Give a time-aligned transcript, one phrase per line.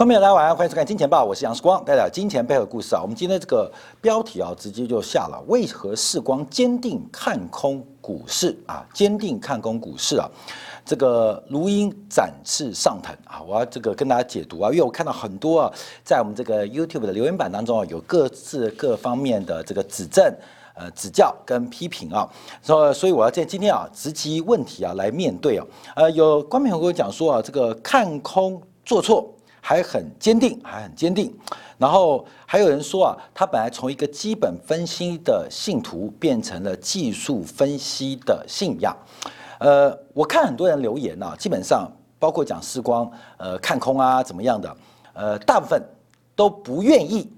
[0.00, 3.02] 观众朋友，大家晚上欢迎收看《金钱报》，我是杨世光，带来金钱背后的故事啊。
[3.02, 8.82] 我们今天这个标题啊，直接就下了：为何世光坚定看空股市啊？
[8.94, 10.26] 坚定看空股市啊？
[10.86, 13.42] 这个如鹰展翅上腾啊！
[13.46, 15.72] 我要这个跟大家解读啊，因为我看到很多啊，
[16.02, 20.24] 在我们这个 YouTube 的留言板当中啊，有各自各方面的这个指正、
[20.74, 22.26] 呃指教跟批评啊。
[22.62, 25.66] 所所以我要在今天啊，直击问题啊来面对啊。
[25.94, 29.30] 呃，有观众朋友跟我讲说啊，这个看空做错。
[29.60, 31.34] 还很坚定，还很坚定。
[31.78, 38.94] 然后还有人说啊，他本来从一个基本分析的信徒变成了技术分析的信仰。
[39.58, 44.76] 呃，我看很多人留言啊，基本上包括讲时光，呃，看空啊怎么样的，
[45.14, 45.82] 呃，大部分
[46.34, 47.30] 都不愿意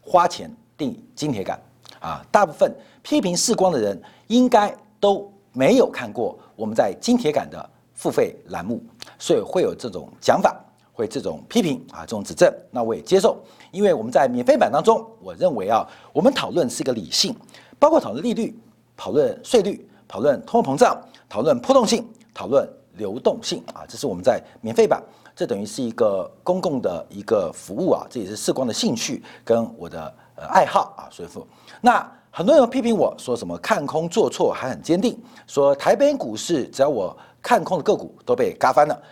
[0.00, 1.60] 花钱订金铁杆
[2.00, 2.24] 啊。
[2.30, 8.80] 大部分批评视光的人，应该都没有看过我们在金铁杆的付费栏目，
[9.18, 10.54] 所以会有这种讲法。
[10.92, 13.36] 会这种批评啊，这种指正，那我也接受，
[13.70, 17.34] 因为我们在免费版当中，我认为啊，我们讨论是一个理性，
[17.78, 18.56] 包括讨论利率、
[18.96, 25.02] 讨论税率、讨论通货膨胀、讨论波动性、讨论流动性啊，这是我们在免费版，
[25.34, 31.46] 这等于是一个公共的一个服务啊，这也是视光的兴趣跟我的呃爱好啊，所以说，
[31.80, 39.02] 那很多人批评我说什么看空做错还很坚定，说台北股市只要我看空的个股都被嘎翻了。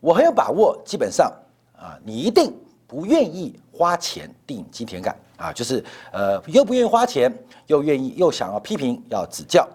[0.00, 1.32] 我很有把握，基本上
[1.76, 7.32] 啊，你一定不愿意花钱定金田感啊，就是呃，又不愿意花钱，
[7.66, 9.68] 又愿意又想要批评要指教，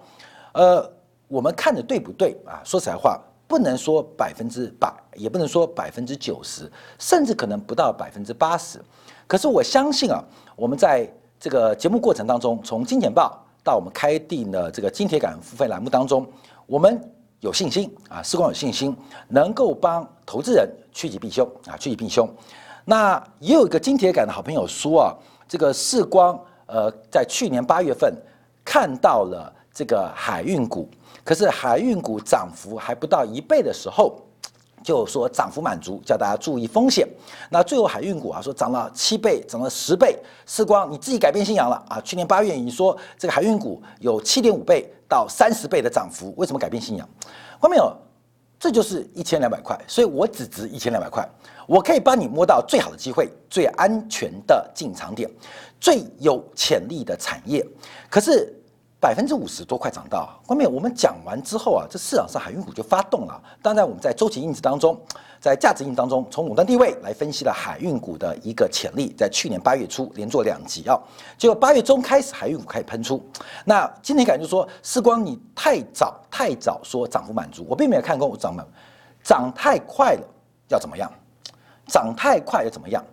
[0.53, 0.89] 呃，
[1.27, 2.61] 我们看的对不对啊？
[2.63, 8.81] 说实在话，不能说百分之百，也不能说百分之九十，甚至可能不到百分之八十。
[9.27, 10.23] 可是我相信啊，
[10.55, 11.05] 我们在
[11.37, 16.25] 这个节目过程当中，从金钱报到我们开定的这个金铁杆付费栏目当中，
[16.65, 17.09] 我们。
[17.43, 18.95] 有信心啊，时光有信心，
[19.27, 22.27] 能够帮投资人趋吉避凶啊，趋吉避凶。
[22.85, 25.15] 那也有一个金铁杆的好朋友说啊，
[25.47, 28.13] 这个世光呃，在去年八月份
[28.65, 30.89] 看到了这个海运股，
[31.23, 34.19] 可是海运股涨幅还不到一倍的时候。
[34.83, 37.07] 就说涨幅满足，叫大家注意风险。
[37.49, 40.19] 那最后海运股啊，说涨了七倍，涨了十倍。
[40.45, 42.01] 世光你自己改变信仰了啊！
[42.01, 47.07] 去年八月你说这个海运股有七点五倍到三十倍的涨幅，为什么改变信仰？
[47.61, 47.95] 后面有，
[48.63, 51.27] 这就是一千两百块，所以我只值一千两百块，
[51.67, 55.29] 我可以帮你摸到最好的机会、最安全的进场点、
[55.81, 57.61] 最有潜力的产业。
[58.09, 58.57] 可是。
[59.03, 63.43] 百分之五十多快涨到，后面我们讲完之后啊，这市场上海运股就发动了。
[63.61, 64.97] 当然，我们在周期因子当中，
[65.41, 69.13] 在价值因子当中，从垄断地位来分析了海运股的一个潜力。
[69.17, 70.97] 在去年八月初连做两集啊，
[71.37, 73.21] 结果八月中开始海运股开始喷出。
[73.65, 78.65] 那今天感觉说，时光你太早太早说涨幅满足，我并没有看过我涨满，
[79.21, 80.25] 涨太快了
[80.69, 81.11] 要怎么样？
[81.87, 83.03] 涨太快要怎么样？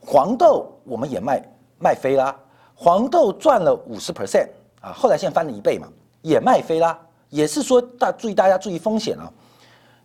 [0.00, 1.38] 黄豆我们也卖
[1.78, 2.34] 卖飞啦，
[2.74, 4.48] 黄豆赚了五十 percent。
[4.80, 5.88] 啊，后来现在翻了一倍嘛，
[6.22, 9.30] 也卖飞啦，也是说大注意大家注意风险啊。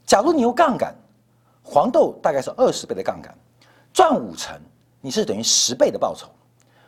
[0.06, 0.94] 假如你用杠杆，
[1.63, 3.34] 黄豆大概是二十倍的杠杆，
[3.94, 4.59] 赚五成，
[5.00, 6.28] 你是等于十倍的报酬。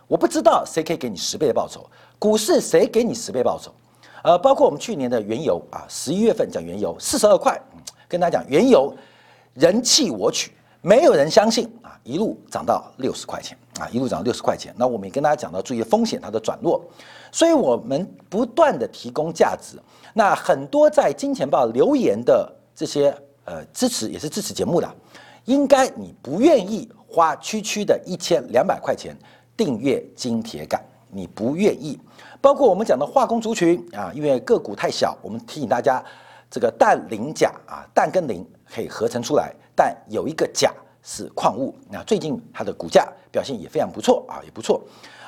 [0.07, 3.71] 我不知道谁可以给你十倍的报酬，股市谁给你十倍报酬？
[4.23, 7.59] 呃，包括我们去年的原油啊，十一月份讲原油四十二块，
[8.07, 8.95] 跟大家讲原油
[9.53, 11.71] 人气我取，没有人相信，
[12.05, 14.73] 一路涨到六十块钱啊，一路涨到六十块钱。
[14.77, 16.79] 那我们也跟大家讲到注意风险，它的转弱。
[17.31, 19.77] 所以，我们不断的提供价值。
[20.13, 23.13] 那很多在金钱豹留言的这些
[23.43, 24.87] 呃支持，也是支持节目的，
[25.45, 29.17] 应该你不愿意花区区的一千两百块钱
[29.57, 30.79] 订阅金铁杆，
[31.09, 31.99] 你不愿意。
[32.39, 36.01] 包括我们讲的化工族群啊，因为个股太小，我们提醒大家，
[36.51, 40.71] 这个氮磷钾啊，氮跟磷可以合成出来，但有一个钾
[41.05, 41.73] 是矿物。
[41.89, 44.81] 那最近它的股价表现也非常不错啊，也不错，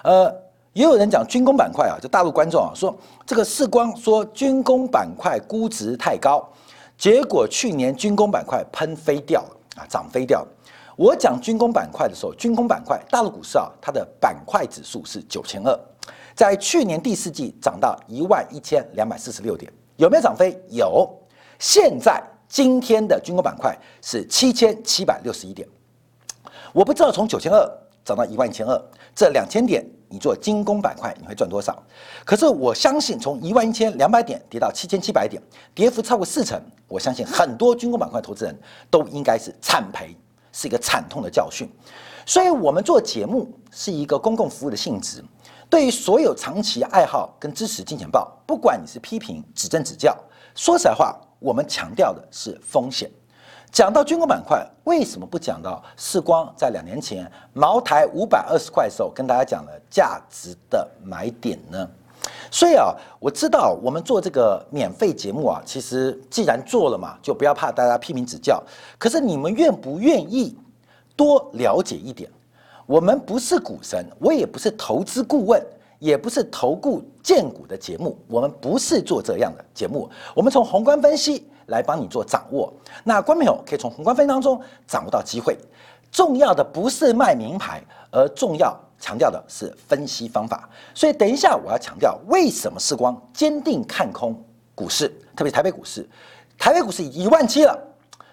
[0.04, 0.30] 呃。
[0.74, 2.96] 也有人讲军工板块啊，就大陆观众啊说
[3.26, 6.48] 这个世光说军工板块估值太高，
[6.96, 10.46] 结果去年军工板块喷飞掉了啊，涨飞掉。
[10.96, 15.76] 我讲军工板块的时候，军工板块大陆股市啊，它的板块指数是九千二，
[16.36, 20.56] 在去年第四季涨到一万一千两百四十六点，有没有涨飞？
[20.70, 21.12] 有。
[21.58, 25.68] 现在今天的军工板块是七千七百六十一点，
[26.74, 27.70] 我不知道从九千二
[28.06, 28.82] 涨到一万一千二
[29.16, 29.86] 这两千点。
[30.10, 31.84] 你做精工板块，你会赚多少？
[32.24, 35.44] 可是我相信，从一万一千两百点跌到七千七百点，
[35.76, 36.58] 跌幅超过四成，
[36.88, 38.58] 我相信很多军工板块投资人
[38.90, 40.16] 都应该是惨赔，
[40.54, 41.70] 是一个惨痛的教训。
[42.26, 45.22] 所以，我们做节目是一个公共服务的性质，
[45.70, 50.18] 对于所有长期爱好跟支持金钱报，不管你是批评、指正、指教，
[50.56, 53.10] 说实在话，我们强调的是风险。
[53.72, 61.88] 讲到军工板块，为什么不讲到世光在两年前茅台五百二十块的时候跟大家讲了价值的买点呢？
[62.50, 68.62] 所以啊，我知道我们做这个免费节目啊，其实既然做了嘛，就不要怕大家批评指教。
[68.98, 70.58] 可是你们愿不愿意
[71.16, 72.30] 多了解一点？
[72.86, 75.62] 我们不是股神，我也不是投资顾问，
[76.00, 80.10] 也不是投顾荐股的节目，我们不是做这样的节目。
[80.36, 82.72] 我们从宏观分析来帮你做掌握。
[83.04, 85.58] 那观众朋友可以从宏观分析当中掌握到机会。
[86.12, 88.78] 重要的不是卖名牌，而重要。
[89.00, 94.36] 强调的是分析方法，所以等一下我要强调为什么世光坚定看空
[94.74, 96.04] 股市，特别台北股市，
[96.58, 97.80] 台北股市一万七了，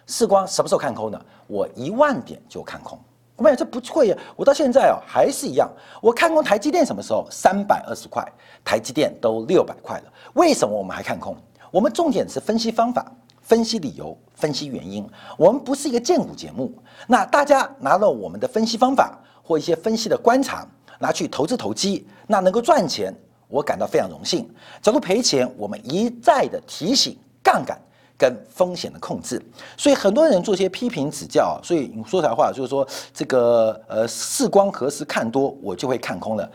[0.07, 1.21] 世光什么时候看空呢？
[1.49, 2.99] 我一万点就看空，
[3.37, 5.71] 我讲这不会呀，我到现在哦还是一样，
[6.01, 7.27] 我看空台积电什么时候？
[7.31, 8.25] 三百二十块，
[8.65, 10.05] 台积电都六百块了，
[10.35, 11.37] 为什么我们还看空？
[11.71, 13.11] 我们重点是分析方法，
[13.43, 16.73] 分析理由，分析原因，我们不是一个荐股节目，
[17.07, 19.19] 那大家拿了我们的分析方法。
[19.47, 20.67] 或一些分析的观察
[20.99, 23.15] 拿去投资投机，那能够赚钱，
[23.47, 24.51] 我感到非常荣幸。
[24.81, 27.79] 假如赔钱，我们一再的提醒杠杆
[28.17, 29.41] 跟风险的控制。
[29.77, 36.51] 所以很多人做些批评指教，所以你说来话就是说这个呃，视光何时看多，我就会看空了。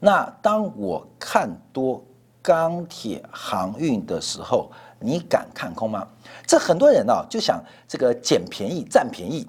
[0.00, 2.04] 那当我看多
[2.40, 4.70] 钢铁航运的时候，
[5.00, 6.06] 你敢看空吗？
[6.46, 9.46] 这很多人呢就想这个捡便宜占便宜。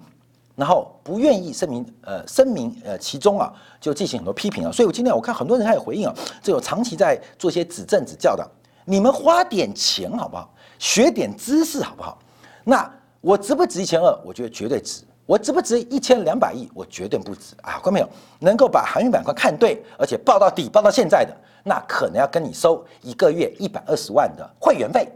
[0.55, 4.69] 然后不愿意声明，呃，声明，呃，其中啊，就进行很多批评啊。
[4.69, 6.13] 所以我今天我看很多人还有回应啊，
[6.43, 8.45] 这有长期在做一些指正指教的，
[8.83, 10.53] 你们花点钱好不好？
[10.79, 12.17] 学点知识好不好？
[12.63, 12.91] 那
[13.21, 14.19] 我值不值一千二？
[14.25, 15.03] 我觉得绝对值。
[15.27, 16.67] 我值不值一千两百亿？
[16.73, 17.77] 我绝对不值啊！
[17.77, 18.09] 观众朋友，
[18.39, 25.07] 能够把航运板块看对，而且报到底，报到现在的，那可能要跟你收一个月一百二十万的会员费，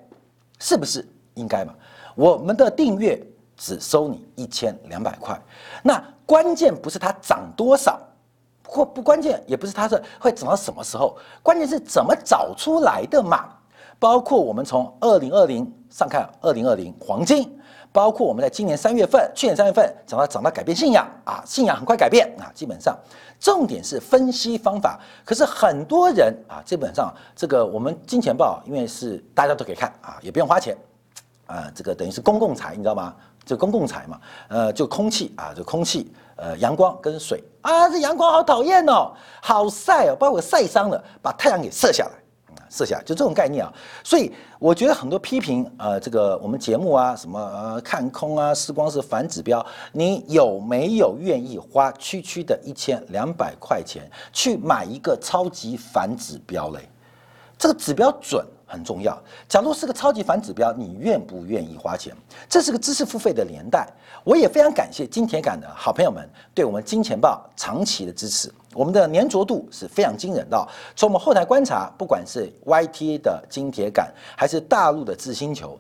[0.60, 1.74] 是不是应该嘛？
[2.14, 3.20] 我们的订阅。
[3.56, 5.40] 只收你一千两百块，
[5.84, 8.02] 那关键不是它涨多少，
[8.66, 13.50] 或不关键，也不是它是会涨到什么时候，关键是怎么找出来的嘛。
[14.04, 17.50] 包括我们从二零二零上看二零二零黄金，
[17.90, 22.94] 包括我们在今年三月份、去年三月份涨到涨到改变信仰啊，信仰很快改变啊，基本上
[23.40, 25.00] 重点是分析方法。
[25.24, 30.76] 可是很多人啊，基本上这个我们金钱豹，因为是大家都可以看啊，也不用花钱
[31.46, 33.16] 啊，这个等于是公共财，你知道吗？
[33.46, 42.12] 就公共财嘛，呃，就空气啊，就空气，呃，阳光跟水啊，这阳光好讨厌哦，好晒哦，把我晒伤了，把太阳给射下来，
[42.74, 43.72] 设想，就这种概念啊。
[44.04, 56.90] 所以我觉得很多批评，呃，这个我们节目啊，什么呃看空啊，时光是反指标，你有没有愿意花区区的一千两百块钱去买一个超级反指标嘞？
[57.58, 58.44] 这个指标准。
[58.74, 59.16] 很重要。
[59.48, 62.12] 假如是个超级反指标，你愿不愿意花钱？
[62.50, 63.88] 这是个知识付费的年代。
[64.24, 68.52] 我也非常感谢金铁杆的好朋友们对我们金钱豹长期的支持。
[68.74, 70.68] 我们的粘着度是非常惊人的。
[70.96, 75.78] 从我们后台观察，不管是 YT 的金铁杆，还是大陆的智星球，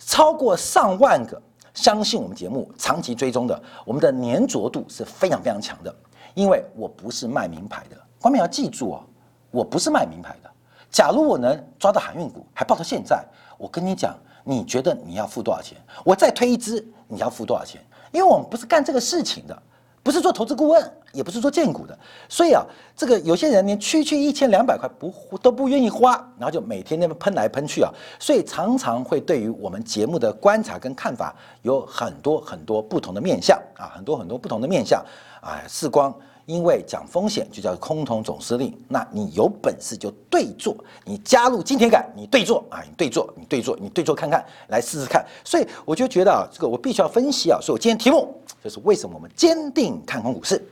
[0.00, 1.40] 超过上万个
[1.74, 5.94] 相信我们节目、长期追踪的，我们的粘着度是非常非常强的。
[6.34, 9.04] 因为我不是卖名牌的，观众要记住哦，
[9.50, 10.50] 我不是卖名牌的。
[10.92, 13.24] 假如我能抓到航运股，还抱到现在，
[13.56, 15.78] 我跟你讲，你觉得你要付多少钱？
[16.04, 17.80] 我再推一支，你要付多少钱？
[18.12, 19.62] 因为我们不是干这个事情的，
[20.02, 22.62] 不是做投资顾问，也不是做荐股的，所以啊，
[22.94, 35.02] 这个有些人连区区一千两百块不都不愿意花，然后就每天那么喷来喷去啊，所以常常会对于我们节目的观察跟看法有很多很多不同的面相啊，很多很多不同的面相
[35.40, 36.14] 啊，视光。
[36.52, 45.24] 因为讲风险就叫空头总司令，那你有本事就对坐，你加入金铁杆，你对坐啊，你对坐，你对坐，你对坐看看，来试试看。
[45.42, 50.62] 所以我就觉得啊，这个我必须要分析啊，所以我今天题目就是为什么我们坚定看空股市，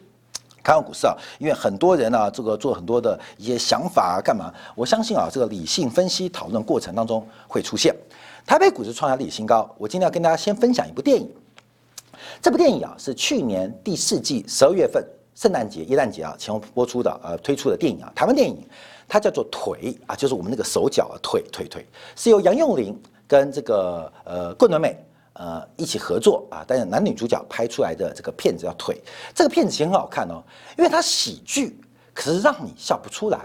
[0.62, 4.52] 看空股市啊，因为很多人啊，这个做很多的一些想法啊，干嘛？
[4.74, 7.96] 我相信啊，这个理性分析讨论过程当中会出现。
[8.44, 11.26] 台北股市创下历史新高，我今天要跟大家先分享一部电影，
[12.42, 15.02] 这部电影啊是去年第四季十二月份。
[15.40, 18.62] 圣诞节、耶诞节啊，前后播出的呃推出的电影啊，台湾电影，
[19.08, 22.94] 它叫做腿啊，就是我们那个手脚啊，腿腿腿，是由杨佑琳
[23.26, 24.94] 跟这个呃桂纶镁
[25.32, 29.00] 呃一起合作啊，担任男女主角拍出来的这个片子叫腿。
[29.34, 30.44] 这个片子其实很好看哦，
[30.76, 31.80] 因为它喜剧，
[32.12, 33.38] 可是让你笑不出来；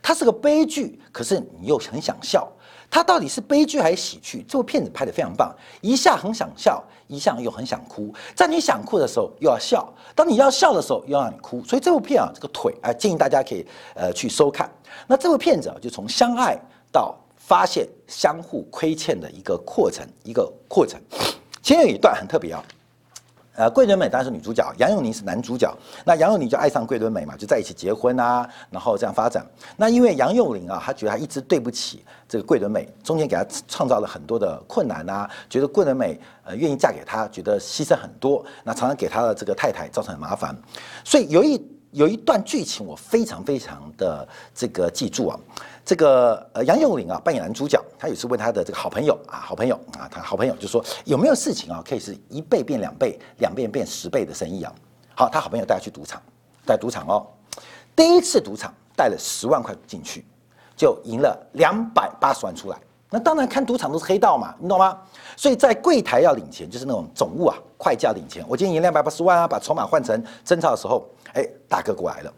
[0.00, 2.50] 它是个悲剧，可是你又很想笑。
[2.92, 4.44] 他到底是悲剧还是喜剧？
[4.46, 8.12] 这部片子拍得非常棒，一下很想笑，一下又很想哭。
[8.36, 11.64] 在你想哭的时候又要笑，当你要笑的时候又让你哭。
[11.64, 14.70] 所以这部片啊，这个腿啊，建议大家可以呃去收看。
[15.06, 16.54] 那这部片子啊，就从相爱
[16.92, 21.00] 到发现相互亏欠的一个过程，一个过程。
[21.62, 22.62] 前面有一段很特别啊。
[23.54, 25.70] 呃，桂纶镁当然是女主角，杨佑宁是男主角。
[26.06, 29.44] 那杨佑宁就爱上桂纶镁嘛，就在一起结婚啊，然后这样发展。
[29.76, 40.56] 那因为杨佑宁啊，他觉得他一直对不起这个桂纶镁，中间给他创造了很多的困难啊，觉得桂纶镁呃愿意嫁给他，觉得牺牲很多，那常常给他的这个太太造成很麻烦。
[41.04, 45.38] 所以有一有一段剧情我非常非常的这个记住啊。
[45.84, 54.72] 这个呃杨佑宁啊扮演男主角，他有一次问他的这个好朋友啊好朋友啊他好朋友就说有没有事情啊可以是一倍变两倍，两倍变十倍的生意啊？
[55.14, 56.22] 好，他好朋友带他去赌场，
[56.64, 57.26] 带赌场哦，
[57.96, 60.24] 第一次赌场带了十万块进去，
[60.76, 62.78] 就赢了两百八十万出来。
[63.10, 64.96] 那当然看赌场都是黑道嘛，你懂吗？
[65.36, 68.42] 所以在柜台要领钱，就是那种总务啊会计要领钱。
[68.48, 72.32] 我今天赢两百八十万啊，把筹码换成真钞的时候，哎大哥过来了。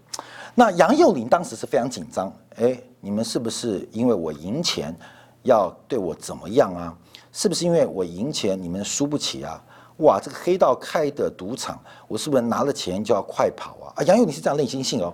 [0.54, 4.94] 那杨佑宁当时是非常紧张，哎，你们是不是因为我赢钱
[5.42, 6.96] 要对我怎么样啊？
[7.32, 9.61] 是不是因为我赢钱你们输不起啊？
[9.99, 13.92] 哇，这个黑道开的赌场，我是不是拿了钱就要快跑啊？
[13.96, 15.12] 啊，杨佑宁是这样内心性哦。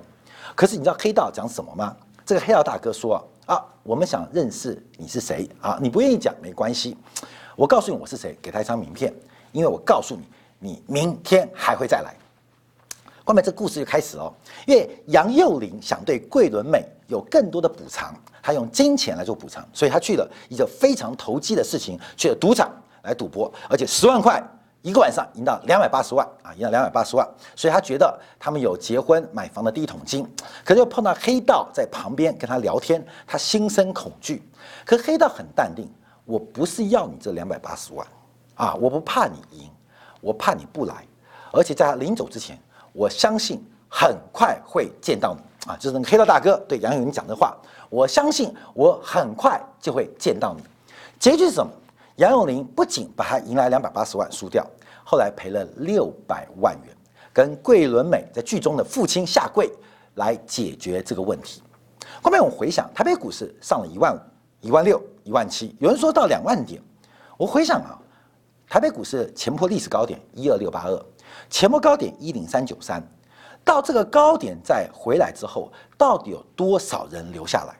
[0.54, 1.96] 可是你知道黑道讲什么吗？
[2.26, 5.78] 这个黑道大哥说啊，我们想认识你是谁啊？
[5.80, 6.96] 你不愿意讲没关系，
[7.56, 9.10] 我告诉你我是谁，给他一张名片，
[9.52, 10.22] 因为我告诉你，
[10.58, 12.14] 你明天还会再来。
[13.30, 14.34] 后面这故事就开始哦，
[14.66, 22.68] 因为杨佑宁想对桂纶镁有更多的补偿，他用金钱来做补偿，所以他去了一个非常投机的事情，去了赌场
[23.04, 24.42] 来赌博，而且十万块
[24.82, 30.28] 一个晚上赢到两百八十万啊，赢到两百八十万，所以他觉得他们有结婚买房的第一桶金，
[30.64, 34.42] 可是又碰到黑道在旁边跟他聊天，他心生恐惧。
[34.84, 35.88] 可黑道很淡定，
[36.24, 38.04] 我不是要你这两百八十万
[38.56, 39.70] 啊，我不怕你赢，
[40.20, 41.06] 我怕你不来，
[41.52, 42.58] 而且在他临走之前。
[42.92, 45.76] 我相信很快会见到你啊！
[45.76, 47.56] 就是那个黑道大哥对杨永林讲的话。
[47.88, 50.62] 我相信我很快就会见到你。
[51.18, 51.72] 结局是什么？
[52.16, 54.64] 杨永林不仅把他迎来两百八十万输掉，
[55.04, 56.96] 后来赔了六百万元，
[57.32, 59.68] 跟桂纶镁在剧中的父亲下跪
[60.14, 61.62] 来解决这个问题。
[62.22, 64.20] 后面我回想，台北股市上了一万五、
[64.60, 66.80] 一万六、一万七，有人说到两万点。
[67.36, 67.98] 我回想啊，
[68.68, 71.04] 台北股市前破历史高点一二六八二。
[71.48, 73.02] 前波高点一零三九三，
[73.64, 77.74] 到这个高点再回来之后，到底有多少人留下来？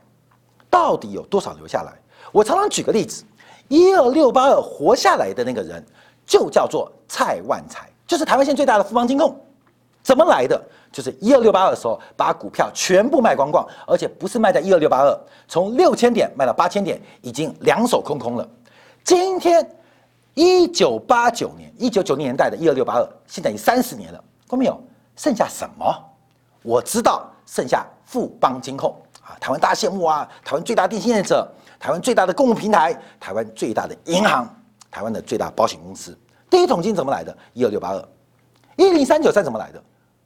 [0.68, 1.92] 到底有多少留下来？
[2.32, 3.24] 我常常举个例子，
[3.68, 5.84] 一二六八二活下来的那个人，
[6.26, 9.38] 就叫做蔡万才，就是台湾县最大的富邦金控。
[10.02, 10.60] 怎么来的？
[10.92, 18.48] 就是一二六八二的时候，把股票全部卖光光，而且不是卖在一二六八二，从六千点卖到八千点，已经两手空空了。
[19.04, 19.68] 今天。
[20.34, 24.80] 一九八九年，一九九零年代的一二六八二，现在已经三十年了，看没有？
[25.16, 25.94] 剩下什么？
[26.62, 31.46] 我知道，剩下富邦金控啊，台湾大羡慕啊，台湾最大电信业者，
[31.78, 34.48] 台湾最大的公共平台，台湾最大的银行，
[34.90, 36.16] 台湾的最大保险公司。
[36.48, 37.36] 第一桶金怎么来的？
[37.52, 38.08] 一二六八二，
[38.76, 39.82] 一零三九三怎么来的？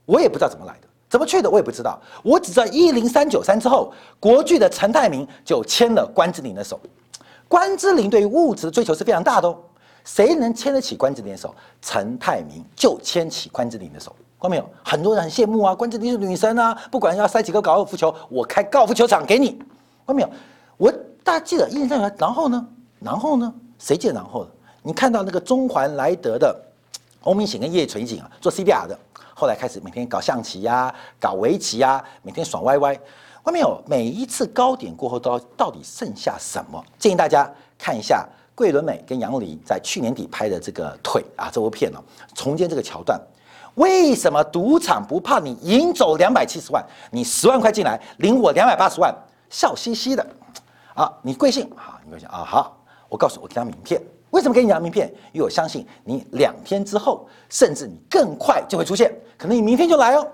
[0.06, 2.00] 我也不知道怎么来的，怎么去的我也不知道。
[2.22, 6.78] 我只知道一零三九三之后，国巨的陈泰明就牵了关之琳的手。
[7.48, 9.58] 关之琳对于物质的追求是非常大的哦。
[10.04, 11.54] 谁能牵得起关之琳的手？
[11.80, 14.70] 陈泰明就牵起关之琳的手，看到没有？
[14.84, 19.52] 很多人很羡慕啊，关之琳是女神啊，不管要塞几个高尔夫球，我开高尔夫球场给你，
[20.06, 20.30] 看到没有？
[20.76, 20.92] 我
[21.22, 22.66] 大家记得一零三九，然后呢？
[23.00, 23.52] 然后呢？
[23.78, 24.50] 谁记得然后的？
[24.82, 26.54] 你看到那个中环莱德的
[27.22, 28.98] 欧明显跟叶垂景啊，做 CBR 的，
[29.34, 32.92] 后来开始每天搞象棋呀，搞围棋呀，每天爽歪歪，
[33.44, 33.82] 外面有？
[33.86, 36.84] 每一次高点过后，到到底剩下什么？
[36.98, 38.28] 建议大家看一下。
[38.54, 42.02] 桂纶镁跟杨佑宁在去年底拍的这个腿啊，这部片呢，
[42.34, 43.20] 重建这个桥段，
[43.74, 46.84] 为什么赌场不怕你赢走两百七十万？
[47.10, 49.12] 你十万块进来，领我两百八十万，
[49.50, 50.24] 笑嘻嘻的，
[50.94, 51.68] 啊，你贵姓？
[51.74, 52.44] 好，你贵姓啊？
[52.44, 52.76] 好，
[53.08, 55.12] 我告诉我给他名片，为什么给你张名片？
[55.32, 60.28] 因为我相信你两天之后，甚至你更快就会出现，可能你明天就来哦，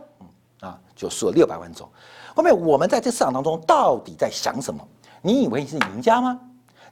[0.61, 1.91] 啊，就输了六百万走。
[2.35, 4.87] 后面我们在这市场当中到底在想什么？
[5.23, 6.39] 你以为你是赢家吗？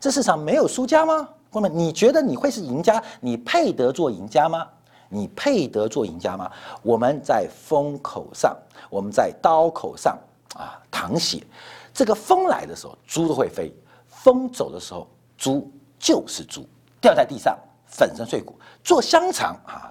[0.00, 1.28] 这市场没有输家吗？
[1.50, 3.02] 朋友们，你觉得你会是赢家？
[3.20, 4.66] 你配得做赢家吗？
[5.08, 6.50] 你配得做赢家吗？
[6.82, 8.56] 我们在风口上，
[8.90, 10.18] 我们在刀口上
[10.54, 11.42] 啊，淌血。
[11.92, 13.72] 这个风来的时候，猪都会飞；
[14.06, 16.64] 风走的时候，猪就是猪，
[17.00, 18.54] 掉在地上粉身碎骨。
[18.84, 19.90] 做香肠啊，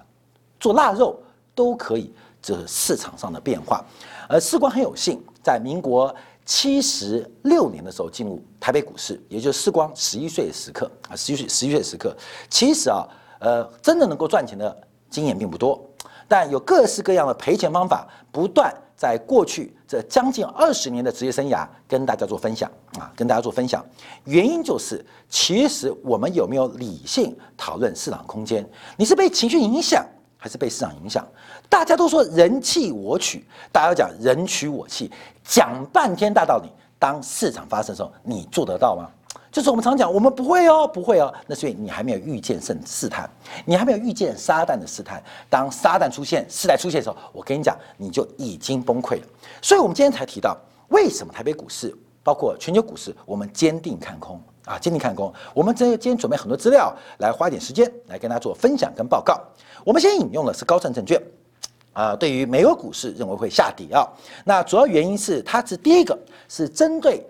[0.60, 1.20] 做腊肉
[1.54, 2.14] 都可以。
[2.40, 3.84] 这是市场上的变化，
[4.28, 6.14] 而世光很有幸，在民国。
[6.48, 12.16] 七十六年的时候进入台北股市，也就是时光十一岁的时刻啊，十一岁十一岁的时刻，
[12.48, 13.06] 其实啊，
[13.38, 14.74] 呃，真的能够赚钱的
[15.10, 15.78] 经验并不多，
[16.26, 23.84] 但有各式各样的赔钱方法，不断在过去这将近二十年的职业生涯，跟大家做分享啊，跟大家做分享。
[24.24, 28.66] 原因就是，其实我们有没有理性讨论市场空间？
[28.96, 30.02] 你是被情绪影响，
[30.38, 31.26] 还是被市场影响？
[31.68, 35.10] 大家都说人气我取，大家讲人取我弃，
[35.48, 36.68] 讲半天大道理。
[36.98, 39.08] 当市场发生的时候，你做得到吗？
[39.50, 41.32] 就是我们常讲，我们不会哦，不会哦。
[41.46, 43.28] 那所以你还没有预见圣试探，
[43.64, 45.22] 你还没有预见撒旦的试探。
[45.48, 49.26] 当撒旦出现、试探出现的时候，我跟你讲，你就已经崩溃了。
[49.62, 55.32] 所以我们今天才提到，为什么台北股市，包括全球股市，我们坚定看空啊，坚定看空。
[55.54, 59.40] 我们这今天准备很多资料，来花一点时间来跟大家做分享跟报告。
[59.84, 61.22] 我们先引用的是高盛证券
[61.98, 64.06] 啊，对于美国股市认为会下跌啊。
[64.44, 66.16] 那主要原因是它是第一个
[66.48, 67.26] 是针对。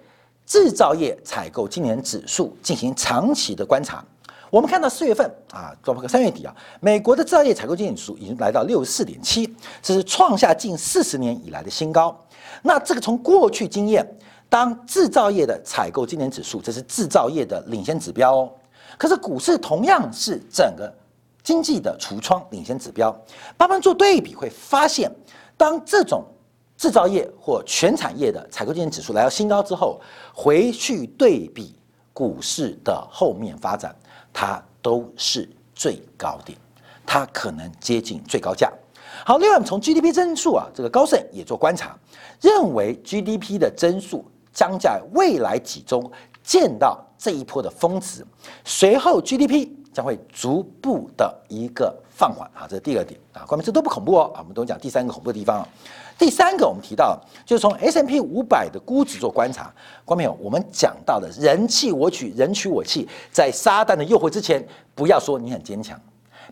[0.51, 4.03] 制造业采购今年指数进行长期的观察，
[4.49, 12.19] 我们看到四月份啊，包括三月底啊，美国的制造业采购经理指数已经来到六十四点七，这是创下近四十年以来的新高。
[12.63, 14.03] 那这个从过去经验，
[14.49, 18.51] 当制造业的采购今年指数，这是制造业的领先指标哦。
[18.97, 20.91] 可是股市同样是整个
[21.49, 23.11] 经济的橱窗领先指标，
[23.57, 25.11] 慢慢做对比会发现，
[25.57, 26.23] 当这种。
[26.77, 30.01] 制造业或全产业的采购经理指数来到新高之后，
[30.33, 31.75] 回去对比
[32.13, 33.93] 股市的后面发展，
[34.33, 36.57] 它都是最高点，
[37.05, 38.71] 它可能接近最高价。
[39.25, 41.99] 好，另外我们从 GDP 增速啊，这个高盛也做观察，
[42.41, 46.09] 认为 GDP 的增速将在未来几周
[46.45, 48.25] 见到这一波的峰值，
[48.65, 55.69] 随后 GDP 将会逐步的一个放缓啊，这是第二点啊，关键这都不恐怖哦啊，我们都讲第三个恐怖的地方啊。
[56.17, 59.75] 第三个，我们提到就是从 S M P 五百的估值做观察，
[60.05, 64.65] 观众朋友，我们讲到的人气我取，人取我弃，在撒旦的诱惑之前，
[64.95, 66.01] 不要说你很坚强，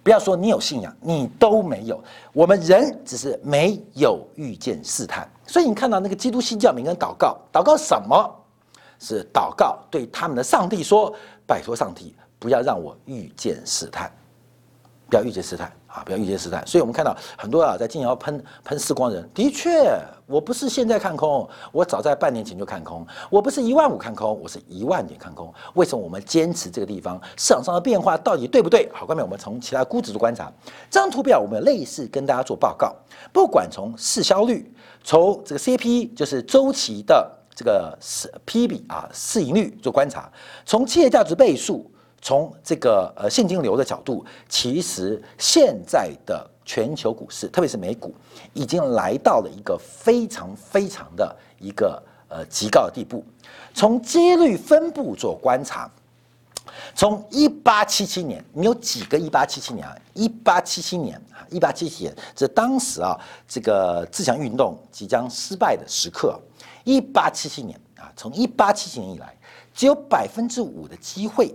[0.03, 2.03] 不要说你有信仰，你都没有。
[2.33, 8.29] 我们人只是没有遇见试探，所以你看到那个基督新教每个人祷告，祷告什么？
[8.99, 11.14] 是祷告对他们的上帝说
[11.47, 14.09] ：“拜托上帝，不要让我遇见试探，
[15.11, 25.50] 不要遇见试探。”啊，不要预见试探，所以我们看到很多啊，在今年要喷喷四光人，的确，我不是现在看空，我早在半年前就看空，我不是一万五看空，我是一万点看空。
[25.72, 27.18] 为什么我们坚持这个地方？
[27.38, 28.87] 市场上的变化到底对不对？
[28.92, 30.52] 好，下面我们从其他估值做观察，
[30.90, 32.94] 这张图表我们类似跟大家做报告，
[33.32, 34.70] 不管从市销率，
[35.02, 40.30] 从这个 CP 就是周期的这个市 P 比啊市盈率做观察，
[40.66, 41.90] 从企业价值倍数。
[42.22, 48.12] 从这个呃现金流的角度，其实现在的全球股市，特别是美股，
[48.52, 53.24] 已经来到了一个非常非常的一个呃极高的地步。
[53.72, 55.88] 从几率分布做观察，
[56.96, 59.94] 从一八七七年，你有几个一八七七年啊？
[60.14, 66.40] 一八七七年啊，一八七七年，这当时啊，这个自强运动即将失败的时刻。
[66.83, 69.37] 一八七七年啊，从一八七七年以来，
[69.72, 71.55] 只有百分之五的机会。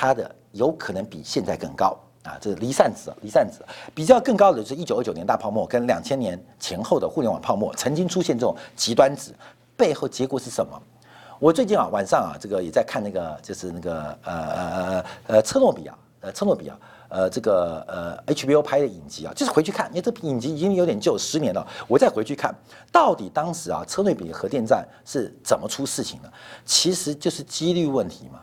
[0.00, 3.58] 它的有可能比现在更高啊，这是离散值，离散值
[3.92, 9.34] 比较更高的是一九二九年大泡沫跟两千年前后的互联网泡沫曾经出现这种极端值，
[9.76, 10.80] 背后结果是什么？
[11.40, 22.54] 我最近啊晚上啊这个也在看那个就是那个呃呃呃呃车诺比啊呃车诺比啊呃这个呃 HBO 拍的影集啊，就是回去看，因为这影集已经有点旧，十年了，我再回去看
[22.92, 26.32] 到底当时啊车诺比核电站是怎么出事情的？
[26.64, 28.38] 其实就是几率问题嘛。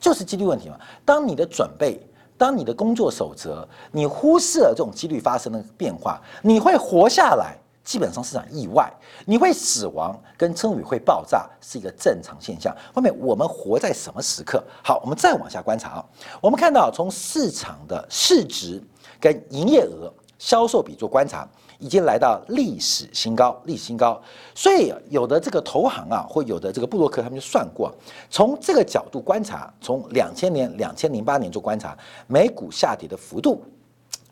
[0.00, 0.76] 就是几率问题嘛。
[1.04, 2.00] 当你的准备，
[2.38, 8.84] 当你的工作守则，你忽视了这种几率发生的变化，你会活下来，基本上是场意外；
[9.26, 12.74] 你会死亡，跟称宇会爆炸是一个正常现象。
[12.94, 14.64] 后面我们活在什么时刻？
[14.82, 16.04] 好，我们再往下观察啊。
[16.40, 18.82] 我们看到从市场的市值
[19.20, 21.46] 跟营业额、销售比做观察。
[21.80, 24.20] 已经来到历史新高，历史新高。
[24.54, 27.92] 所以有的这个投行啊，或有的这个布洛克，他们就算过，
[28.28, 33.64] 从这个角度观察，从两千年、两千零八年做观察，美股下跌的幅度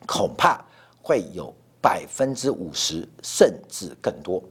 [0.05, 0.63] 恐怕
[1.01, 4.41] 会有百分之五十，甚至更多。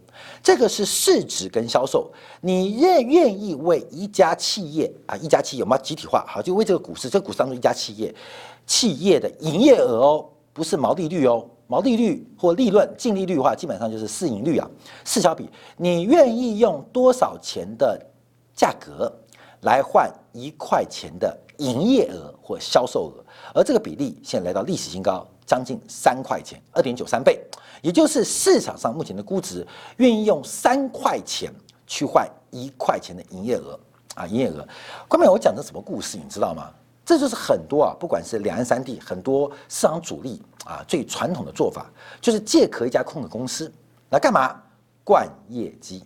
[0.43, 6.25] 这个是市值跟销售，你愿愿意为一家企业啊，一家企业有没有集体化？
[6.27, 8.13] 好，就为这个股市，这股市当中一家企业，
[8.67, 11.47] 企业的营业额哦，不是毛利率哦。
[11.71, 14.69] 毛利率或利润净利率的话，基本上就是市盈率啊，
[15.05, 15.49] 市销比。
[15.77, 18.01] 你愿意用多少钱的
[18.55, 19.13] 价格
[19.61, 23.25] 来换一块钱的营业额或销售额？
[23.55, 27.39] 而这个比例现在来到历史新高，将近三块钱，二点九三倍，
[27.83, 29.67] 也就是市场上目前的估值，
[29.99, 31.53] 愿意用三块钱
[31.87, 33.79] 去换一块钱的营业额
[34.15, 34.67] 啊，营业额。
[35.07, 36.71] 后面我讲的什么故事，你知道吗？
[37.09, 41.87] 这就是很多啊，不管是两岸三地很多市场主力啊，最传统的做法
[42.21, 43.73] 就是借壳一家空壳公司
[44.11, 44.55] 来干嘛？
[45.05, 46.05] 灌业绩，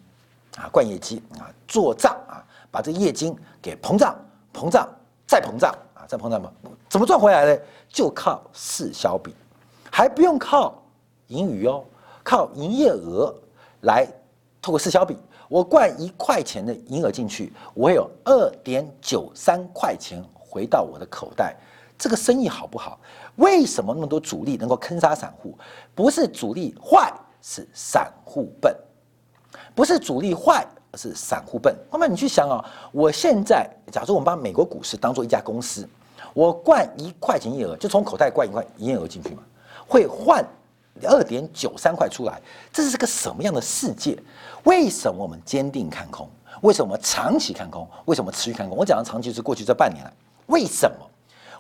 [0.57, 2.39] 啊，灌业绩啊，做账啊，
[2.71, 4.17] 把这个业绩给膨胀、
[4.55, 4.89] 膨胀
[5.27, 6.53] 再膨胀啊，再膨胀嘛，
[6.89, 7.61] 怎么赚回来呢？
[7.89, 9.35] 就靠市销比，
[9.91, 10.81] 还不用靠
[11.27, 11.83] 盈余哦，
[12.23, 13.35] 靠营业额
[13.81, 14.07] 来
[14.63, 21.57] 透过市销比，我灌一块钱的营额进去，我有二点九三块钱回到我的口袋，
[21.99, 23.01] 这个生意好不好？
[23.37, 25.57] 为什么那么多主力能够坑杀散户？
[25.95, 27.11] 不是主力坏，
[27.41, 28.77] 是散户笨。
[29.75, 31.75] 不是主力坏，而是散户笨。
[31.91, 32.63] 那么你去想啊，
[32.93, 35.89] 我现在假如我们把美国股市当做一家公司，
[36.35, 39.43] 我灌一块钱营业额，就从口袋灌一块营业额进去嘛，
[39.89, 40.45] 会换
[41.05, 42.39] 二点九三块出来。
[42.71, 44.23] 这是个什么样的世界？
[44.65, 46.29] 为什么我们坚定看空？
[46.61, 47.89] 为什么长期看空？
[48.05, 48.77] 为什么持续看空？
[48.77, 50.13] 我讲的长期是过去这半年来，
[50.47, 50.97] 为什么？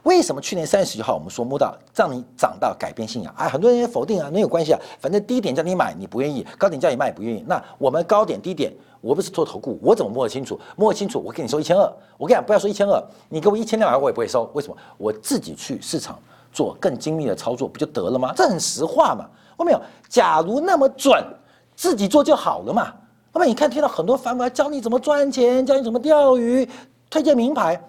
[0.05, 3.33] 为什么去年三月十一号我们说摸到让你涨到改变信仰？
[3.37, 7.45] 啊，很多人也否定啊，没有关系啊，反正低点叫你买你不愿意，高点叫你卖不愿意。
[7.47, 10.59] 那我们高点低点，我不是做投顾，我怎么摸得清楚？
[10.75, 11.83] 摸得清楚，我跟你说一千二，
[12.19, 14.51] 我跟你讲不要说一千二，你给我一千两百我也不会收。
[14.55, 14.77] 为什么？
[14.99, 16.19] 我自己去市场
[16.53, 18.33] 做更精密的操作不就得了吗？
[18.35, 19.25] 这很实话嘛。
[19.57, 21.25] 我没有，假如那么准，
[21.77, 22.93] 自己做就好了嘛。
[23.33, 26.69] 后面你看，听到很多反法教你怎么赚钱，教你怎么钓鱼，
[27.09, 27.81] 推荐名牌。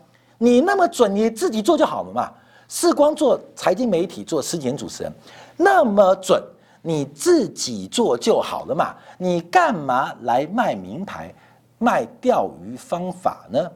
[0.44, 2.30] 你那么准，你自己做就好了嘛。
[2.68, 5.14] 世光做财经媒体，做十几年主持人，
[5.56, 6.44] 那么准，
[6.82, 8.94] 你自己做就好了嘛。
[9.18, 11.34] 你干嘛来卖名牌、
[11.78, 13.72] 卖钓鱼方法呢？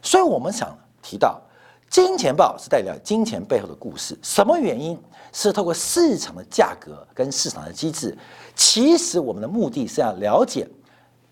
[0.00, 1.40] 所以我们想提到，
[1.90, 4.16] 金钱豹是代表金钱背后的故事。
[4.22, 4.96] 什么原因？
[5.32, 8.16] 是透过市场的价格跟市场的机制。
[8.54, 10.68] 其实我们的目的是要了解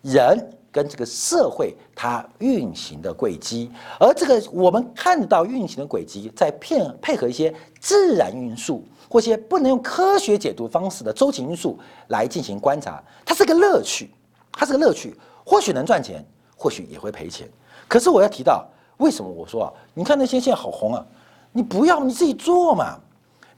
[0.03, 0.53] 人。
[0.73, 11.79] 跟这个社会它运行的轨迹，而这个我们看到运行的轨迹，在配配合一些自然因素或些不能用科学解读方式的周期因素
[12.09, 14.11] 来进行观察，它是个乐趣，
[14.53, 16.25] 它是个乐趣，或许能赚钱，
[16.57, 17.49] 或许也会赔钱。
[17.89, 18.65] 可是我要提到，
[18.99, 19.73] 为什么我说啊？
[19.95, 21.05] 你看那些现在好红啊，
[21.51, 22.97] 你不要你自己做嘛。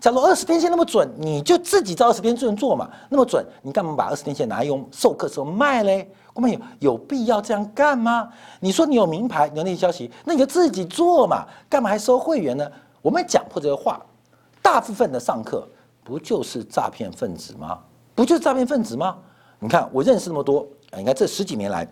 [0.01, 6.11] 假如二十天线那么准，你就自己照二十天线做嘛，那么准，你干嘛把二十天线拿来用授课时候卖嘞？
[6.35, 8.29] 我们有有必要这样干吗？
[8.61, 12.71] 你说你有名牌，有那些消息，那你就自己做嘛，干嘛还收会员呢？
[13.03, 14.01] 我们讲破这个话，
[14.63, 15.69] 大部分的上课
[16.03, 17.79] 不就是诈骗分子吗？
[18.15, 19.19] 不就是诈骗分子吗？
[19.59, 20.67] 你看我认识那么多，
[20.97, 21.87] 你看这十几年来，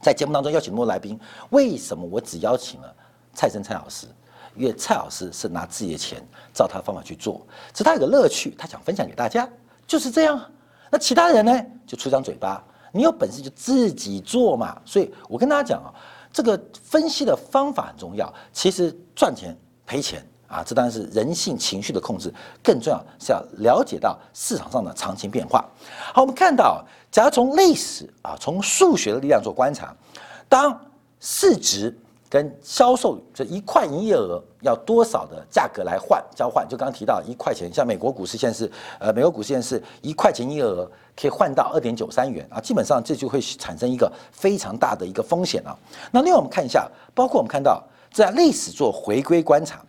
[0.00, 1.18] 在节目当中邀请那么多来宾，
[1.50, 2.94] 为什么我只邀请了
[3.32, 4.06] 蔡生蔡老师？
[4.54, 9.48] 因为蔡老师是拿自己的钱，照他的方法去做，只他有个乐趣，他想分享给大家，
[9.84, 10.40] 就是这样。
[10.90, 12.62] 那其他人呢，就出张嘴巴。
[12.94, 14.80] 你有本事就自己做嘛！
[14.84, 15.90] 所以我跟大家讲啊，
[16.32, 18.32] 这个分析的方法很重要。
[18.52, 22.32] 其实赚钱赔钱啊，这当然是人性情绪的控制。
[22.62, 25.64] 更重要是要了解到市场上的长期变化。
[26.14, 29.92] 好，我们看到，假如从历史啊，从数学的力量做观察，
[30.48, 30.80] 当
[31.18, 31.92] 市值。
[32.34, 36.68] 跟销售这一块营业额要多少的价格来换交换？
[36.68, 38.68] 就刚刚提到一块钱，像美国股市现在是，
[38.98, 45.78] 呃，美国股市现在是一块钱营业额可以换到二点九三元啊，基本上这就会产生一个非常大的一个风险啊。
[46.10, 47.80] 那另外我们看一下，包括我们看到
[48.12, 49.80] 在历史做回归观察，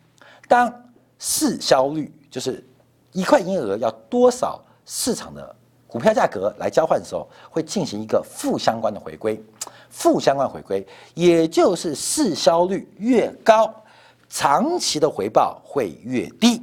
[0.47, 0.71] 当
[1.17, 2.63] 市销率就是
[3.11, 5.55] 一块营业额要多少市场的
[5.87, 9.43] 股票价格来交换的时候，会进行一个负相关的回归。
[9.95, 13.73] 负相关回归，也就是市销率越高，
[14.27, 16.61] 长期的回报会越低，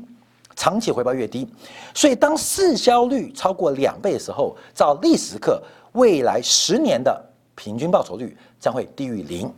[0.54, 1.48] 长期回报越低。
[1.94, 9.50] 所以当市销率超过两倍的时候，照历史课，未来十年的平均报酬率将会低于零，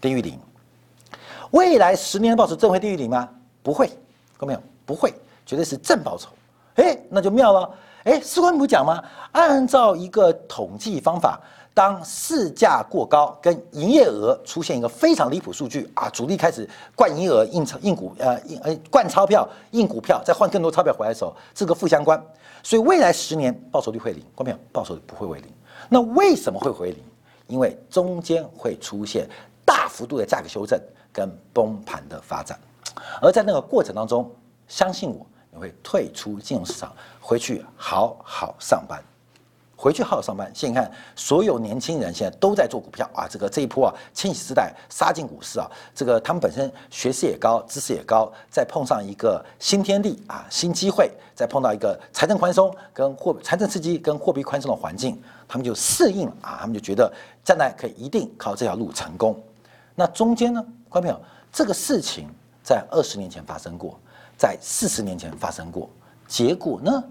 [0.00, 0.36] 低于零。
[1.52, 3.28] 未来十年的报酬真会低于零吗？
[3.62, 3.88] 不会，
[4.36, 4.60] 看没有？
[4.84, 5.14] 不会，
[5.46, 6.30] 绝对是正报酬。
[6.74, 7.70] 哎，那就妙了。
[8.02, 9.00] 哎，司官不讲吗？
[9.30, 11.40] 按照一个统计方法。
[11.72, 22.22] 当市价过高，跟营业额出现一个非常离谱数据啊，主力开始灌营业额、印钞、印股，呃，印呃灌钞票、印股票，再换更多钞票回来的时候，这个负相关，
[22.62, 24.58] 所以未来十年报酬率会零，关没有？
[24.72, 25.50] 报酬率不会为零。
[25.88, 27.02] 那为什么会回零？
[27.46, 29.28] 因为中间会出现
[29.64, 30.78] 大幅度的价格修正
[31.12, 32.58] 跟崩盘的发展，
[33.22, 34.30] 而在那个过程当中，
[34.68, 39.02] 相信我，你会退出金融市场，回去好好上班。
[39.80, 40.50] 回去好好上班。
[40.54, 43.26] 现在看，所有年轻人现在都在做股票啊！
[43.26, 45.66] 这个这一波啊，千禧世代杀进股市啊！
[45.94, 56.58] 这个他们本身学识也高，知识也高，再碰上一个新天地啊，新机会，再碰到一个财政宽松跟货财政刺激跟货币宽松的环境，他们就适应了啊！
[56.60, 57.10] 他们就觉得
[57.42, 59.42] 将来可以一定靠这条路成功。
[59.94, 62.28] 那中间呢，观众朋友，这个事情
[62.62, 63.98] 在二十年前发生过，
[64.36, 65.88] 在四十年前发生过，
[66.28, 67.02] 结果呢，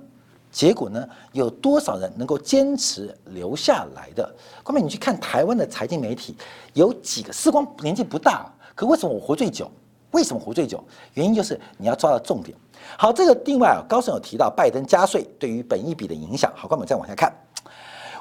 [0.51, 4.27] 结果呢，有多少人能够坚持留下来的？
[4.63, 6.35] 后面你去看台湾的财经媒体，
[6.73, 9.69] 有几个时光年纪不大，可为什么我活最久？
[10.12, 10.83] 为什么活最久？
[11.13, 12.57] 原因就是你要抓到重点。
[12.97, 16.51] 好，这个另外啊，高盛有提到拜登加税对于本一比的影响。
[16.55, 17.31] 好，我们再往下看，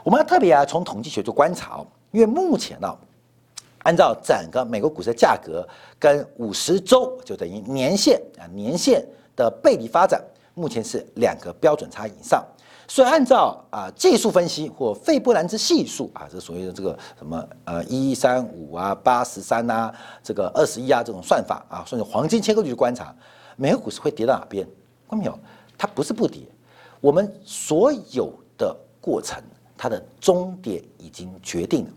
[0.05, 2.95] 我们要特别啊从统计学做观察哦，因为目前呢，
[3.85, 5.67] 按照整个美国股市的价格
[5.99, 9.03] 跟五十周就等于年限啊年限
[9.35, 10.23] 的背离发展。
[10.59, 12.45] 目前是两个标准差以上，
[12.89, 19.93] 所以按照啊技术分析或费波兰兹系数啊，这所谓的这个什么呃一三五啊八十三呐，
[20.23, 23.15] 这个二十一啊这种算法啊，算是黄金切割率去观察，
[23.57, 24.67] 美国股市会跌到哪边？
[25.09, 25.39] 看到没有？
[25.79, 26.43] 它不是不跌，
[27.01, 29.41] 我们所有的过程，
[29.77, 31.91] 它的终点已经决定了，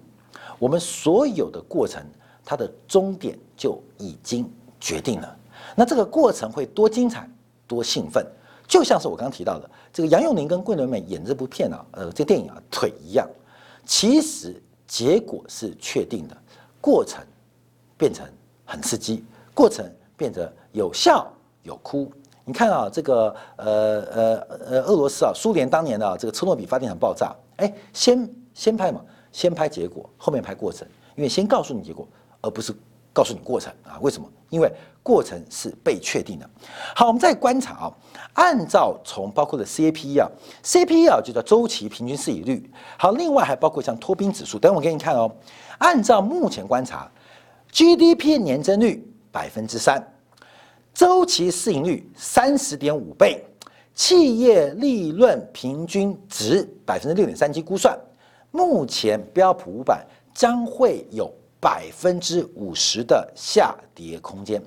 [0.59, 2.03] 我们所有的过程，
[2.45, 4.47] 它的终点就已经
[4.79, 5.37] 决定了。
[5.75, 7.27] 那这个过程会多精彩，
[7.65, 8.25] 多兴奋？
[8.71, 13.27] 就像是我刚刚提到的，这个杨佑宁跟桂纶镁演这部片啊，呃，这电影啊，腿一样，
[13.85, 16.37] 其实结果是确定的，
[16.79, 17.21] 过程
[17.97, 18.25] 变成
[18.63, 21.29] 很刺激，过程变得有笑
[21.63, 22.09] 有哭。
[22.45, 24.35] 你看啊，这个呃呃
[24.69, 29.01] 呃，俄罗斯啊，苏联当年的这个车诺比发电厂爆炸，哎，先先拍嘛，
[29.33, 32.07] 先拍结果，后面拍过程，因为先告诉你结果，
[32.39, 32.73] 而不是
[33.13, 33.99] 告诉你过程啊？
[34.01, 34.27] 为什么？
[34.49, 34.71] 因为
[35.01, 36.49] 过程是被确定的。
[36.95, 37.93] 好，我们再观察啊，
[38.33, 40.29] 按照从包括的 CAPE 啊
[40.63, 42.69] ，CPE 啊就叫周期平均市盈率。
[42.97, 45.31] 好，另外还包括像托宾指数，等我给你看哦。
[45.77, 47.09] 按照目前观察
[47.71, 50.05] ，GDP 年增率百分之三，
[50.93, 53.43] 周期市盈率三十点五倍，
[53.95, 57.97] 企业利润平均值百分之六点三七估算，
[58.51, 61.33] 目前标普五百将会有。
[61.61, 64.61] 百分之五十的下跌空间，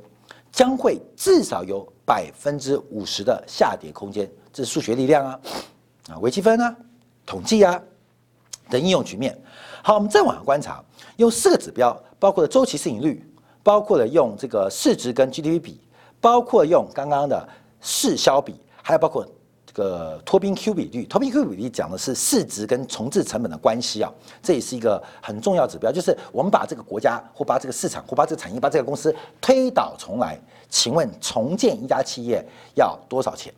[0.52, 5.40] 将会至少有百分之五十的下跌空间，这是数学力量啊，
[6.10, 6.76] 啊，微积分啊，
[7.26, 7.82] 统计啊
[8.70, 9.36] 的应用局面。
[9.82, 10.82] 好，我们再往下观察，
[11.16, 13.28] 用四个指标，包括了周期市盈率，
[13.62, 15.80] 包括了用这个市值跟 GDP 比，
[16.20, 17.46] 包括用刚刚的
[17.80, 19.26] 市销比，还有包括。
[19.74, 24.10] 个托宾 Q 比率，托宾 Q 比率讲的是市值跟重置成本的关系啊，
[24.40, 25.92] 这也是一个很重要指标。
[25.92, 30.38] 就是我们把这个国家或把这个市场或把这个产业、把这个公司推倒重来，
[30.70, 32.42] 请问重建一家企业
[32.76, 33.52] 要多少钱？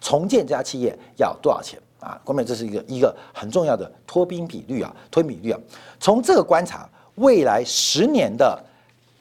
[0.00, 2.20] 重建这家企业要多少钱啊？
[2.24, 5.60] 关键这是一个一个很重要的托宾比率啊，托宾比率啊。
[6.00, 8.60] 从这个观察，未来十年的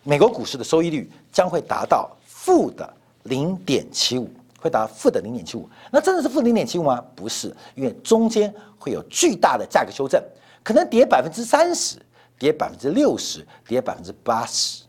[0.03, 2.91] 美国股市的收益率将会达到负的
[3.23, 4.27] 零点七五。
[4.59, 7.03] 会达负的零点七五，那真的是负零点七五吗？
[7.15, 10.21] 不是，因为中间会有巨大的价格修正，
[10.63, 11.97] 可能跌百分之三十，
[12.37, 14.83] 跌百分之六十，跌百分之八十。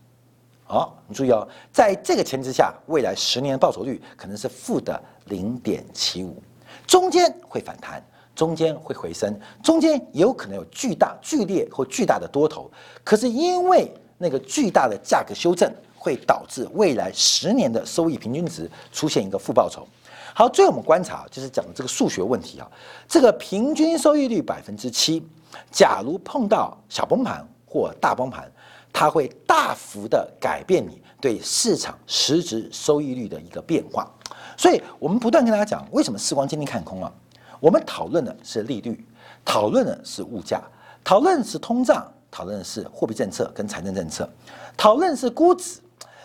[0.65, 6.41] 好，你注意哦，在这个前提下，未来十年的报酬率可能是负的零点七五，
[6.85, 8.03] 中间会反弹，
[8.35, 12.69] 中间会回升，中间有可能有巨大、剧烈或巨大的多头，
[13.03, 15.73] 可是因为那个巨大的价格修正。
[16.01, 19.87] 会导致未来十年的收益平均值出现一个负报酬。
[20.33, 22.67] 好，最后我们观察就是讲的这个数学问题啊，
[23.07, 25.23] 这个平均收益率百分之七，
[25.69, 28.51] 假如碰到小崩盘或大崩盘，
[28.91, 34.11] 它会大幅的改变你对市场实质收益率的一个变化。
[34.57, 37.11] 所以我们不断跟大家讲，为什么时光坚定看空啊？
[37.59, 39.05] 我们讨论的是利率，
[39.45, 40.63] 讨论的是物价，
[41.03, 44.27] 讨论是通胀，讨论的是货币政策跟财政政策，
[44.75, 45.79] 讨论是估值。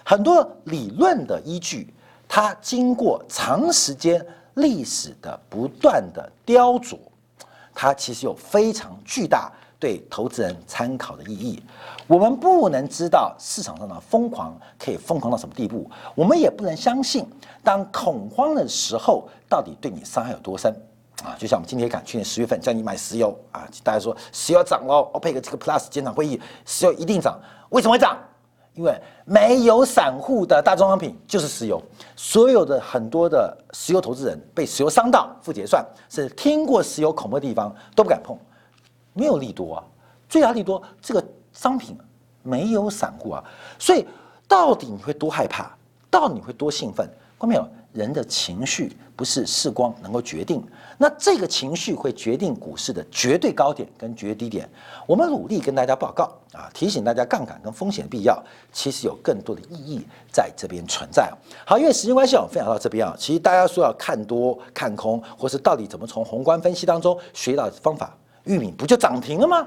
[0.08, 1.92] 很多理论的依据，
[2.28, 6.96] 它经过长时间历史的不断的雕琢，
[7.74, 11.60] 它其实有非常巨大对投资人参考的意义。
[12.06, 17.28] 我们不能知道市场上的疯狂可以疯狂到什么地步，我们也不能相信
[17.64, 20.72] 当恐慌的时候到底对你伤害有多深
[21.24, 21.34] 啊！
[21.36, 27.36] 就像我们今天看，去年十月份叫你买石油啊，大家说石油涨了，OPEC 这个 Plus 减产会议，石油一定涨，
[27.70, 28.16] 为什么会涨？
[28.76, 31.82] 因为没有散户的大宗商品就是石油，
[32.14, 38.36] 所有的很多的石油投资人被石油伤到负结算，是听过石油恐怖的地方都不敢碰，
[39.14, 39.84] 没有利多啊，
[40.28, 41.96] 最大利多这个商品
[42.42, 43.42] 没有散户啊，
[43.78, 44.06] 所以
[44.46, 45.74] 到底你会多害怕，
[46.10, 47.06] 到底你会多兴奋？
[47.40, 47.66] 看到没有？
[47.92, 50.62] 人的情绪不是视光能够决定，
[50.98, 54.68] 那这个情绪会决定股市的绝对高点跟绝对低点。
[55.06, 61.32] 我们努力跟大家报告啊，提醒大家杠杆跟风险的必要，其实有更多的意义在这边存在。
[61.64, 63.16] 好，因为时间关系，我分享到这边啊。
[63.18, 69.66] 其实大家说要看多看空，或是到底怎么从宏观分析当中学到方法，玉米不就涨停了吗？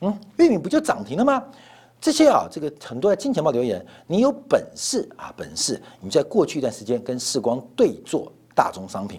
[0.00, 1.40] 嗯，玉米不就涨停了吗？
[2.00, 9.18] 这些啊，这个很多在金钱豹留言，你有本事啊，本事，你在过去一段时间跟世光对做大宗商品，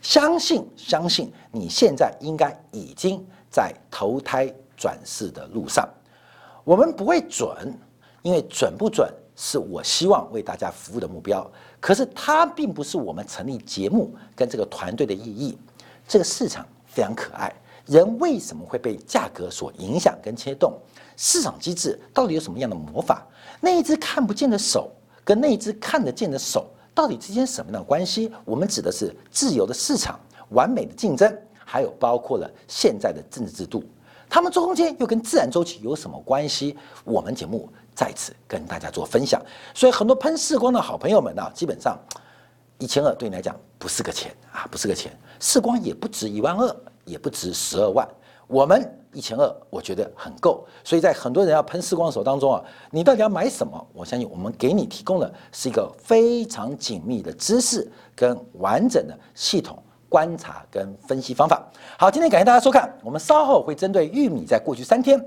[0.00, 5.88] 相信相信，你现在应该已经在投胎转世的路上。
[6.64, 7.72] 我们不会准，
[8.22, 11.48] 因为准不准是我希望为大家服务的目标。
[11.78, 15.56] 可是它并不是我们成立节目跟这个团队的意义。
[16.08, 17.54] 这个市场非常可爱，
[17.86, 20.76] 人为什么会被价格所影响跟牵动？
[21.16, 23.24] 市场机制到底有什么样的魔法？
[23.60, 24.90] 那一只看不见的手
[25.24, 28.30] 跟那一只看得见的手，到底之间什么样的关系？
[28.44, 30.18] 我们指的是自由的市场、
[30.50, 33.82] 完美的竞争，还有包括了现在的政治制度。
[34.28, 36.76] 它们中间又跟自然周期有什么关系？
[37.04, 39.40] 我们节目在此跟大家做分享。
[39.74, 41.98] 所以很多喷视光的好朋友们呢，基本上
[42.78, 45.12] 一千二对你来讲不是个钱啊，不是个钱。
[45.38, 48.08] 视光也不值一万二，也不值十二万。
[48.46, 50.66] 我们一千二，我觉得很够。
[50.84, 53.86] 所以在很多人要喷视光手当中啊，你到底要买什么？
[53.92, 59.82] 我相信我们给你提供的是一个非常紧密的知识跟完整的系统。
[60.08, 61.66] 观察跟分析方法。
[61.98, 62.94] 好，今天感谢大家收看。
[63.02, 65.18] 我们稍后会针对玉米在过去三天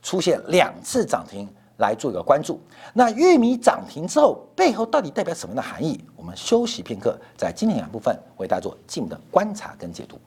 [0.00, 1.46] 出现两次涨停
[1.76, 2.58] 来做一个关注。
[2.94, 6.02] 那玉米涨停之后背后到底代表什么样的含义？
[6.16, 10.18] 我们休息片刻，在今天两部分为大家做进一步的观察跟解读。